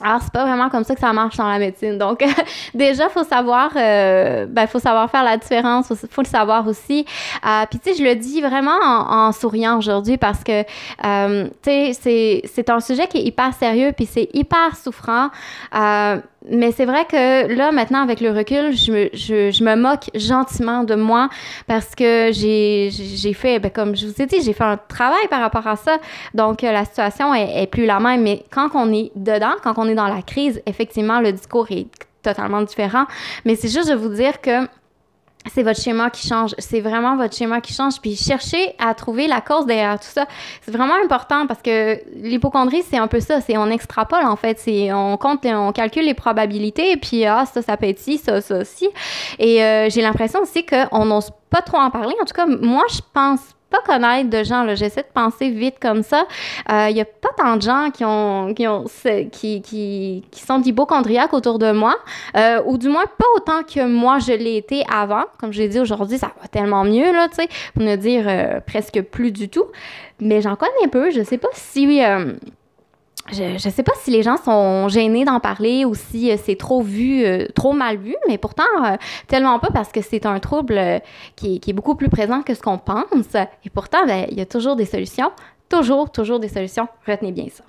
Alors, 0.02 0.22
c'est 0.22 0.32
pas 0.32 0.44
vraiment 0.44 0.68
comme 0.68 0.84
ça 0.84 0.94
que 0.94 1.00
ça 1.00 1.12
marche 1.12 1.36
dans 1.36 1.48
la 1.48 1.58
médecine. 1.58 1.98
Donc, 1.98 2.24
déjà, 2.74 3.08
faut 3.08 3.24
savoir, 3.24 3.70
euh, 3.76 4.46
ben, 4.46 4.66
faut 4.66 4.78
savoir 4.78 5.10
faire 5.10 5.24
la 5.24 5.36
différence. 5.36 5.88
Faut, 5.88 5.96
faut 6.10 6.22
le 6.22 6.28
savoir 6.28 6.66
aussi. 6.68 7.04
Euh, 7.44 7.64
puis, 7.68 7.80
tu 7.80 7.90
sais, 7.90 7.98
je 7.98 8.04
le 8.04 8.14
dis 8.14 8.40
vraiment 8.40 8.78
en, 8.80 9.32
souriant 9.32 9.78
aujourd'hui 9.78 10.16
parce 10.16 10.44
que, 10.44 10.64
euh, 11.04 11.48
tu 11.62 11.92
sais, 11.94 12.42
c'est 12.46 12.70
un 12.70 12.80
sujet 12.80 13.06
qui 13.06 13.18
est 13.18 13.24
hyper 13.24 13.52
sérieux 13.54 13.92
puis 13.96 14.06
c'est 14.06 14.28
hyper 14.32 14.76
souffrant. 14.76 15.30
Euh, 16.48 16.56
mais 16.56 16.72
c'est 16.72 16.84
vrai 16.84 17.04
que 17.04 17.52
là, 17.54 17.72
maintenant, 17.72 18.02
avec 18.02 18.20
le 18.20 18.30
recul, 18.30 18.76
je 18.76 18.92
me, 18.92 19.10
je, 19.12 19.50
je 19.50 19.64
me 19.64 19.76
moque 19.76 20.10
gentiment 20.14 20.84
de 20.84 20.94
moi 20.94 21.28
parce 21.66 21.94
que 21.94 22.30
j'ai 22.32 23.32
fait, 23.34 23.58
ben, 23.58 23.70
comme 23.70 23.96
je 23.96 24.06
vous 24.06 24.22
ai 24.22 24.26
dit, 24.26 24.40
j'ai 24.42 24.52
fait 24.52 24.64
un 24.64 24.76
travail 24.76 25.26
par 25.28 25.40
rapport 25.40 25.66
à 25.66 25.76
ça. 25.76 25.98
Donc, 26.34 26.62
la 26.62 26.84
situation 26.84 27.34
est, 27.34 27.62
est 27.62 27.66
plus 27.66 27.86
la 27.86 28.00
même. 28.00 28.22
Mais 28.22 28.44
quand 28.50 28.70
on 28.74 28.92
est 28.92 29.10
dedans, 29.14 29.54
quand 29.62 29.74
on 29.76 29.88
est 29.88 29.94
dans 29.94 30.08
la 30.08 30.22
crise, 30.22 30.60
effectivement, 30.66 31.20
le 31.20 31.32
discours 31.32 31.66
est 31.70 31.86
totalement 32.22 32.62
différent. 32.62 33.04
Mais 33.44 33.54
c'est 33.54 33.68
juste 33.68 33.88
de 33.88 33.94
vous 33.94 34.08
dire 34.08 34.40
que 34.40 34.66
c'est 35.52 35.62
votre 35.62 35.80
schéma 35.80 36.10
qui 36.10 36.26
change. 36.26 36.54
C'est 36.58 36.80
vraiment 36.80 37.16
votre 37.16 37.34
schéma 37.34 37.60
qui 37.60 37.72
change. 37.72 38.00
Puis 38.00 38.16
cherchez 38.16 38.74
à 38.78 38.94
trouver 38.94 39.26
la 39.26 39.40
cause 39.40 39.66
derrière 39.66 39.98
tout 39.98 40.08
ça. 40.08 40.26
C'est 40.62 40.70
vraiment 40.70 40.94
important 41.02 41.46
parce 41.46 41.62
que 41.62 42.00
l'hypochondrie, 42.14 42.82
c'est 42.88 42.98
un 42.98 43.06
peu 43.06 43.20
ça. 43.20 43.40
C'est 43.40 43.56
on 43.56 43.70
extrapole 43.70 44.24
en 44.24 44.36
fait. 44.36 44.58
C'est 44.58 44.92
on 44.92 45.16
compte, 45.16 45.44
on 45.46 45.72
calcule 45.72 46.04
les 46.04 46.14
probabilités. 46.14 46.92
Et 46.92 46.96
puis 46.96 47.24
ah 47.24 47.44
ça, 47.46 47.62
ça 47.62 47.76
peut 47.76 47.86
être 47.86 47.98
ci, 47.98 48.18
ça, 48.18 48.40
ça 48.40 48.58
aussi. 48.58 48.88
Et 49.38 49.62
euh, 49.62 49.88
j'ai 49.90 50.02
l'impression 50.02 50.40
aussi 50.40 50.64
qu'on 50.64 51.04
n'ose 51.04 51.30
pas 51.50 51.62
trop 51.62 51.78
en 51.78 51.90
parler. 51.90 52.14
En 52.20 52.24
tout 52.24 52.34
cas, 52.34 52.46
moi, 52.46 52.84
je 52.90 53.00
pense 53.12 53.40
pas 53.70 53.80
connaître 53.84 54.30
de 54.30 54.44
gens. 54.44 54.66
J'essaie 54.74 55.02
de 55.02 55.12
penser 55.12 55.50
vite 55.50 55.76
comme 55.80 56.02
ça. 56.02 56.24
Il 56.68 56.74
euh, 56.74 56.92
n'y 56.92 57.00
a 57.00 57.04
pas 57.04 57.28
tant 57.36 57.56
de 57.56 57.62
gens 57.62 57.90
qui 57.92 58.04
ont 58.04 58.54
qui 58.54 58.66
ont 58.66 58.84
qui, 59.32 59.62
qui, 59.62 60.24
qui 60.30 60.40
sont 60.40 60.62
hypochondriaques 60.62 61.32
autour 61.32 61.58
de 61.58 61.72
moi, 61.72 61.96
euh, 62.36 62.62
ou 62.66 62.78
du 62.78 62.88
moins 62.88 63.04
pas 63.04 63.26
autant 63.36 63.62
que 63.62 63.86
moi 63.86 64.18
je 64.18 64.32
l'ai 64.32 64.56
été 64.56 64.84
avant. 64.92 65.24
Comme 65.38 65.52
je 65.52 65.60
l'ai 65.60 65.68
dit 65.68 65.80
aujourd'hui, 65.80 66.18
ça 66.18 66.32
va 66.40 66.48
tellement 66.48 66.84
mieux 66.84 67.12
là, 67.12 67.28
tu 67.28 67.36
sais, 67.36 67.48
pour 67.74 67.82
ne 67.82 67.96
dire 67.96 68.24
euh, 68.26 68.60
presque 68.66 69.00
plus 69.02 69.32
du 69.32 69.48
tout. 69.48 69.66
Mais 70.20 70.40
j'en 70.40 70.56
connais 70.56 70.88
peu. 70.90 71.10
Je 71.10 71.22
sais 71.22 71.38
pas 71.38 71.48
si 71.52 72.00
je 73.32 73.52
ne 73.52 73.58
sais 73.58 73.82
pas 73.82 73.92
si 74.02 74.10
les 74.10 74.22
gens 74.22 74.36
sont 74.36 74.88
gênés 74.88 75.24
d'en 75.24 75.40
parler 75.40 75.84
ou 75.84 75.94
si 75.94 76.30
euh, 76.30 76.36
c'est 76.42 76.56
trop 76.56 76.82
vu, 76.82 77.24
euh, 77.24 77.46
trop 77.54 77.72
mal 77.72 77.96
vu, 77.96 78.16
mais 78.26 78.38
pourtant, 78.38 78.64
euh, 78.84 78.96
tellement 79.26 79.58
pas 79.58 79.70
parce 79.72 79.92
que 79.92 80.00
c'est 80.00 80.26
un 80.26 80.38
trouble 80.40 80.80
qui, 81.36 81.60
est 81.66 81.72
beaucoup 81.72 81.94
plus 81.94 82.08
présent 82.08 82.42
que 82.42 82.54
ce 82.54 82.62
qu'on 82.62 82.78
pense. 82.78 83.34
Et 83.64 83.70
pourtant, 83.70 84.06
ben, 84.06 84.26
il 84.30 84.38
y 84.38 84.40
a 84.40 84.46
toujours 84.46 84.76
des 84.76 84.86
solutions. 84.86 85.30
Toujours, 85.68 86.10
toujours 86.10 86.40
des 86.40 86.48
solutions. 86.48 86.88
Retenez 87.06 87.32
bien 87.32 87.46
ça. 87.52 87.64